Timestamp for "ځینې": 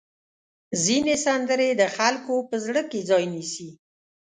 0.83-1.15